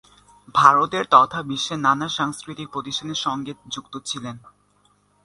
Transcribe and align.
ভারতের 0.55 1.05
তথা 1.11 1.39
বিশ্বের 1.41 1.79
নানা 1.79 2.07
সাংস্কৃতিক 2.09 2.67
প্রতিষ্ঠানের 2.69 3.19
সঙ্গে 3.25 3.51
যুক্ত 3.67 3.93
ছিলেন। 4.05 4.35